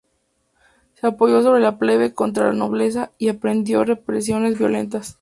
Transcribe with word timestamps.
Se 0.95 1.05
apoyó 1.05 1.43
sobre 1.43 1.59
la 1.61 1.77
plebe 1.77 2.15
contra 2.15 2.47
la 2.47 2.53
nobleza 2.53 3.11
y 3.19 3.27
emprendió 3.29 3.83
represiones 3.83 4.57
violentas. 4.57 5.09